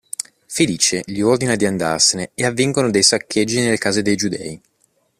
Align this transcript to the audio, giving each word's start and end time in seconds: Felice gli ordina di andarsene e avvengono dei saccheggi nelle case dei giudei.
Felice 0.47 1.03
gli 1.05 1.19
ordina 1.21 1.53
di 1.55 1.67
andarsene 1.67 2.31
e 2.33 2.43
avvengono 2.43 2.89
dei 2.89 3.03
saccheggi 3.03 3.59
nelle 3.59 3.77
case 3.77 4.01
dei 4.01 4.15
giudei. 4.15 4.59